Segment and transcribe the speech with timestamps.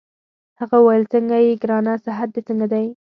[0.59, 2.85] هغه وویل: څنګه يې ګرانه؟ صحت دي څنګه دی؟